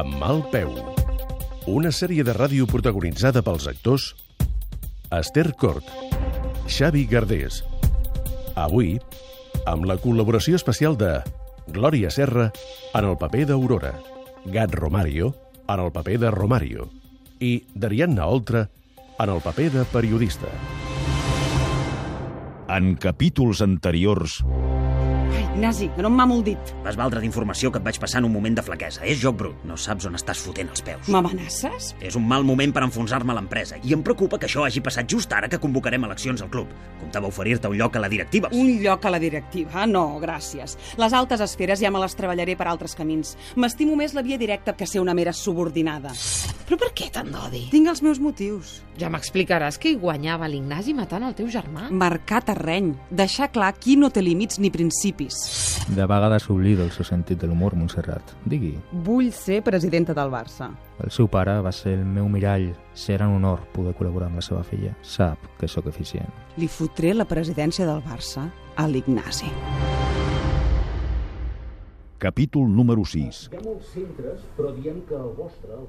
[0.00, 0.70] Amb mal peu.
[1.68, 4.06] Una sèrie de ràdio protagonitzada pels actors
[5.12, 5.90] Esther Cort,
[6.72, 7.58] Xavi Gardés.
[8.56, 8.94] Avui,
[9.68, 11.10] amb la col·laboració especial de
[11.68, 12.46] Glòria Serra
[12.94, 13.92] en el paper d'Aurora,
[14.54, 15.34] Gat Romario
[15.68, 16.88] en el paper de Romario
[17.44, 18.70] i Darianna Oltra
[19.18, 20.48] en el paper de periodista.
[22.72, 24.40] En capítols anteriors...
[25.60, 26.70] Ignasi, que no em mamo el dit.
[26.80, 29.02] Vas valdre d'informació que et vaig passar en un moment de flaquesa.
[29.04, 29.58] És joc brut.
[29.68, 31.10] No saps on estàs fotent els peus.
[31.12, 31.90] M'amenaces?
[32.00, 35.04] És un mal moment per enfonsar-me a l'empresa i em preocupa que això hagi passat
[35.12, 36.72] just ara que convocarem eleccions al club.
[37.02, 38.48] Comptava oferir-te un lloc a la directiva.
[38.56, 39.84] Un lloc a la directiva?
[39.84, 40.78] No, gràcies.
[40.96, 43.36] Les altes esferes ja me les treballaré per altres camins.
[43.60, 46.16] M'estimo més la via directa que ser una mera subordinada.
[46.70, 47.66] Però per què tant d'odi?
[47.68, 48.78] Tinc els meus motius.
[48.96, 51.90] Ja m'explicaràs que hi guanyava l'Ignasi matant el teu germà.
[51.90, 52.94] Marcar terreny.
[53.10, 55.49] Deixar clar qui no té límits ni principis.
[55.90, 58.34] De vegades oblido el seu sentit de l'humor, Montserrat.
[58.44, 58.76] Digui.
[59.06, 60.70] Vull ser presidenta del Barça.
[61.02, 62.70] El seu pare va ser el meu mirall.
[62.94, 64.94] Serà un honor poder col·laborar amb la seva filla.
[65.02, 66.30] Sap que sóc eficient.
[66.60, 69.50] Li fotré la presidència del Barça a l'Ignasi.
[72.20, 73.48] Capítol número 6.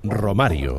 [0.03, 0.75] Romario,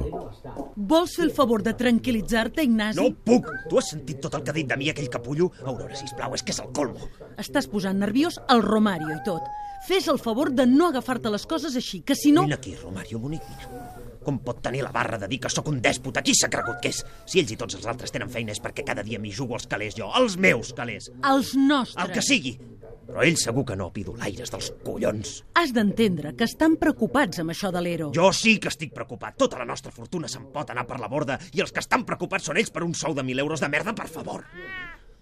[0.75, 2.97] Vols fer el favor de tranquil·litzar-te, Ignasi?
[2.97, 3.51] No puc!
[3.69, 5.51] Tu has sentit tot el que ha dit de mi aquell capullo?
[5.61, 7.11] Aurora, sisplau, és que és el colmo.
[7.37, 9.45] Estàs posant nerviós el Romario i tot.
[9.85, 12.47] Fes el favor de no agafar-te les coses així, que si no...
[12.49, 14.02] Vine aquí, Romario, bonic, vine.
[14.23, 16.23] Com pot tenir la barra de dir que sóc un dèspota?
[16.23, 17.03] Qui s'ha cregut que és?
[17.27, 19.67] Si ells i tots els altres tenen feina és perquè cada dia m'hi jugo els
[19.71, 21.11] calés jo, els meus calés.
[21.27, 21.99] Els nostres.
[22.05, 22.55] El que sigui.
[23.03, 25.35] Però ell segur que no, pidolaires dels collons.
[25.59, 28.13] Has d'entendre que estan preocupats amb això de l'Ero.
[28.15, 29.37] Jo sí que estic preocupat.
[29.43, 32.47] Tota la nostra fortuna se'n pot anar per la borda i els que estan preocupats
[32.49, 34.47] són ells per un sou de mil euros de merda, per favor.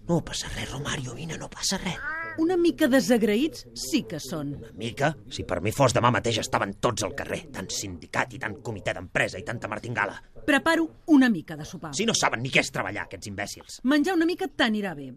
[0.07, 2.20] No passa res, Romario, vine, no passa res.
[2.39, 4.53] Una mica desagraïts sí que són.
[4.57, 5.11] Una mica?
[5.29, 7.41] Si per mi fos demà mateix estaven tots al carrer.
[7.53, 10.15] Tant sindicat i tant comitè d'empresa i tanta martingala.
[10.47, 11.93] Preparo una mica de sopar.
[11.97, 13.81] Si no saben ni què és treballar, aquests imbècils.
[13.83, 15.11] Menjar una mica t'anirà bé.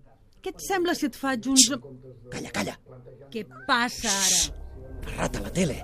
[0.45, 1.71] Què et sembla si et faig uns...
[2.33, 2.75] Calla, calla.
[3.33, 4.43] Què passa ara?
[5.07, 5.79] Parrat a la tele.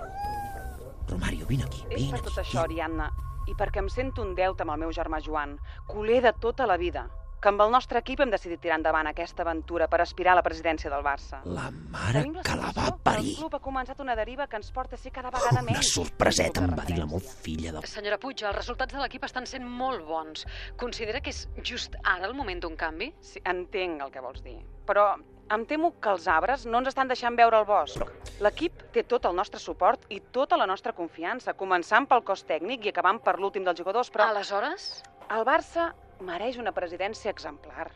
[1.09, 2.27] Romario, vine aquí, És vine per aquí.
[2.29, 3.09] tot això, Ariadna,
[3.49, 5.57] i perquè em sento un deute amb el meu germà Joan,
[5.89, 7.07] culer de tota la vida,
[7.41, 10.43] que amb el nostre equip hem decidit tirar endavant aquesta aventura per aspirar a la
[10.45, 11.39] presidència del Barça.
[11.49, 13.31] La mare Tenim que la va parir.
[13.33, 15.89] El club ha començat una deriva que ens porta a ser cada vegada Una menys.
[15.95, 17.81] sorpreseta, em va dir la molt filla de...
[17.89, 20.45] Senyora Puig, els resultats de l'equip estan sent molt bons.
[20.77, 23.09] Considera que és just ara el moment d'un canvi?
[23.21, 25.15] Sí, entenc el que vols dir, però
[25.51, 28.05] em temo que els arbres no ens estan deixant veure el bosc.
[28.39, 32.85] L'equip té tot el nostre suport i tota la nostra confiança, començant pel cos tècnic
[32.85, 35.01] i acabant per l'últim dels jugadors, però Aleshores?
[35.31, 35.89] el Barça
[36.21, 37.89] mereix una presidència exemplar.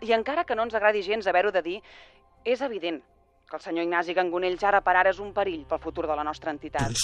[0.00, 1.78] I encara que no ens agradi gens haver-ho de dir,
[2.44, 3.02] és evident
[3.50, 6.24] que el senyor Ignasi Gangonells ara per ara és un perill pel futur de la
[6.24, 6.94] nostra entitat.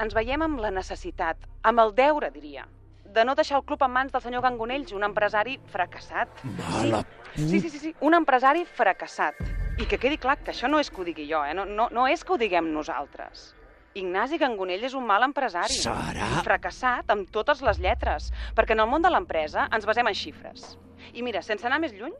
[0.00, 2.66] Ens veiem amb la necessitat, amb el deure, diria,
[3.10, 6.44] de no deixar el club en mans del senyor Gangonells, un empresari fracassat.
[6.44, 7.02] Mala
[7.36, 9.38] Sí, sí, sí, sí, un empresari fracassat.
[9.80, 11.54] I que quedi clar que això no és que ho digui jo, eh?
[11.54, 13.52] no, no, no és que ho diguem nosaltres.
[13.98, 15.74] Ignasi Gangonell és un mal empresari.
[15.82, 16.26] Serà?
[16.46, 20.76] Fracassat amb totes les lletres, perquè en el món de l'empresa ens basem en xifres.
[21.10, 22.14] I mira, sense anar més lluny,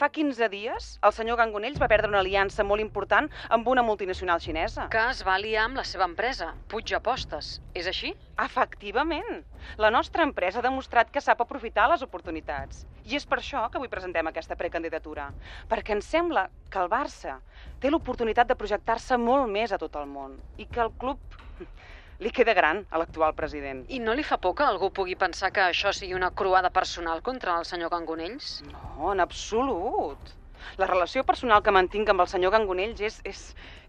[0.00, 4.42] fa 15 dies el senyor Gangonells va perdre una aliança molt important amb una multinacional
[4.42, 4.88] xinesa.
[4.90, 7.60] Que es va liar amb la seva empresa, Puig Apostes.
[7.78, 8.10] És així?
[8.42, 9.44] Efectivament.
[9.78, 12.82] La nostra empresa ha demostrat que sap aprofitar les oportunitats.
[13.02, 15.30] I és per això que avui presentem aquesta precandidatura.
[15.70, 17.38] Perquè ens sembla que el Barça
[17.82, 21.18] té l'oportunitat de projectar-se molt més a tot el món i que el club
[22.22, 23.82] li queda gran a l'actual president.
[23.90, 27.22] I no li fa por que algú pugui pensar que això sigui una croada personal
[27.26, 28.60] contra el senyor Gangonells?
[28.70, 30.36] No, en absolut.
[30.78, 33.40] La relació personal que mantinc amb el senyor Gangonells és, és,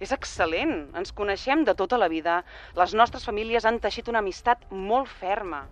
[0.01, 0.89] és excel·lent.
[0.97, 2.39] Ens coneixem de tota la vida.
[2.79, 5.67] Les nostres famílies han teixit una amistat molt ferma.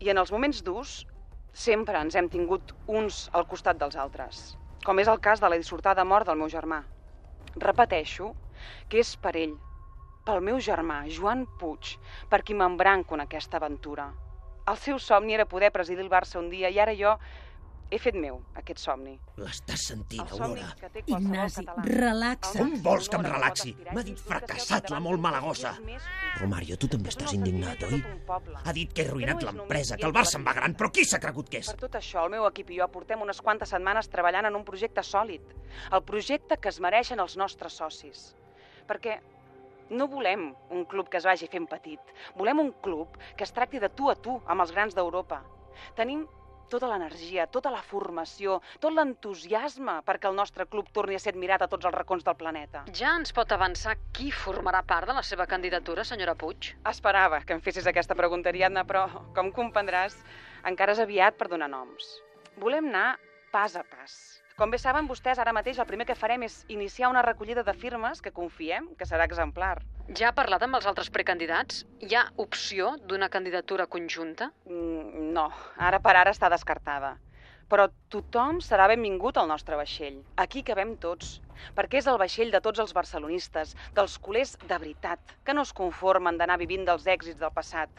[0.00, 1.02] I en els moments durs
[1.52, 4.56] sempre ens hem tingut uns al costat dels altres.
[4.84, 6.82] Com és el cas de la dissortada mort del meu germà.
[7.62, 8.32] Repeteixo
[8.88, 9.56] que és per ell,
[10.26, 11.96] pel meu germà, Joan Puig,
[12.28, 14.08] per qui m'embranco en aquesta aventura.
[14.66, 17.12] El seu somni era poder presidir el Barça un dia i ara jo
[17.86, 19.12] He fet meu, aquest somni.
[19.38, 20.72] L'estàs sentint, Aurora?
[21.04, 22.58] Ignasi, relaxa't.
[22.58, 23.74] Com vols que em relaxi?
[23.94, 25.76] M'ha dit fracassat, la molt mala gossa.
[26.40, 28.00] Romario, tu també estàs indignat, oi?
[28.64, 31.20] Ha dit que he arruïnat l'empresa, que el de em va gran, però qui s'ha
[31.22, 31.70] cregut que és?
[31.70, 34.66] Per tot això, el meu equip i jo portem unes quantes setmanes treballant en un
[34.66, 35.54] projecte sòlid.
[35.92, 38.32] El projecte que es mereixen els nostres socis.
[38.90, 39.20] Perquè
[39.90, 42.00] no volem un club que es vagi fent petit.
[42.34, 45.44] Volem un club que es tracti de tu a tu amb els grans d'Europa.
[45.94, 46.26] Tenim
[46.70, 51.64] tota l'energia, tota la formació, tot l'entusiasme perquè el nostre club torni a ser admirat
[51.64, 52.84] a tots els racons del planeta.
[52.92, 56.72] Ja ens pot avançar qui formarà part de la seva candidatura, senyora Puig?
[56.88, 60.18] Esperava que em fessis aquesta pregunta, Ariadna, però, com comprendràs,
[60.66, 62.16] encara és aviat per donar noms.
[62.56, 63.16] Volem anar
[63.52, 64.16] pas a pas.
[64.56, 67.74] Com bé saben vostès, ara mateix el primer que farem és iniciar una recollida de
[67.76, 69.74] firmes que confiem que serà exemplar.
[70.16, 71.82] Ja ha parlat amb els altres precandidats?
[72.00, 74.48] Hi ha opció d'una candidatura conjunta?
[74.64, 74.95] Mm,
[75.36, 75.46] no,
[75.90, 77.14] ara per ara està descartada.
[77.72, 80.20] Però tothom serà benvingut al nostre vaixell.
[80.42, 81.32] Aquí cabem tots,
[81.78, 85.72] perquè és el vaixell de tots els barcelonistes, dels culers de veritat, que no es
[85.80, 87.90] conformen d'anar vivint dels èxits del passat.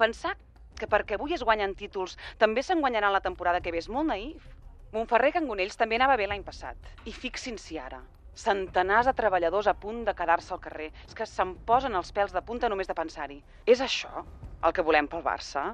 [0.00, 0.32] Pensar
[0.80, 4.08] que perquè avui es guanyen títols també se'n guanyaran la temporada que ve és molt
[4.08, 4.48] naïf.
[4.96, 6.78] Montferrer Cangonells també anava bé l'any passat.
[7.04, 8.00] I fixin-s'hi ara,
[8.46, 10.88] centenars de treballadors a punt de quedar-se al carrer.
[11.06, 13.38] És que se'm posen els pèls de punta només de pensar-hi.
[13.66, 14.24] És això
[14.64, 15.68] el que volem pel Barça?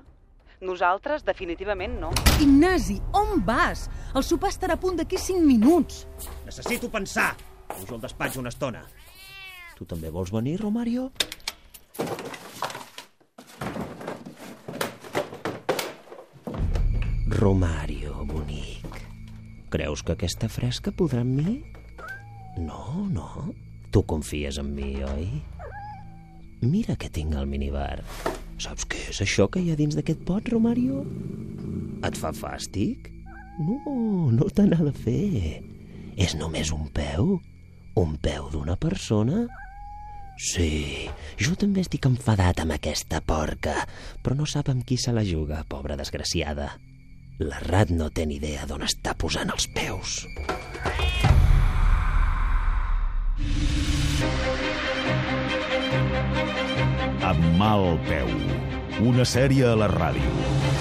[0.61, 2.11] Nosaltres, definitivament, no.
[2.41, 3.91] Ignasi, on vas?
[4.17, 6.06] El sopar estarà a punt d'aquí 5 minuts.
[6.47, 7.35] Necessito pensar.
[7.69, 8.87] Pujo al despatx una estona.
[9.76, 11.11] Tu també vols venir, Romario?
[17.37, 19.02] Romario, bonic.
[19.69, 21.59] Creus que aquesta fresca podrà amb mi?
[22.56, 23.50] No, no.
[23.93, 25.29] Tu confies en mi, oi?
[26.64, 28.00] Mira que tinc al minibar.
[28.62, 31.03] Saps què és això que hi ha dins d'aquest pot, Romario?
[32.06, 33.11] Et fa fàstic?
[33.61, 33.76] No,
[34.32, 35.61] no te n'ha de fer.
[36.17, 37.37] És només un peu?
[38.00, 39.47] Un peu d'una persona?
[40.37, 41.08] Sí,
[41.41, 43.79] jo també estic enfadat amb aquesta porca,
[44.25, 46.75] però no sap amb qui se la juga, pobra desgraciada.
[47.41, 50.23] La Rat no té ni idea d'on està posant els peus.
[50.49, 51.06] Amb
[57.67, 58.31] mal peu.
[59.11, 60.75] Una sèrie a la ràdio.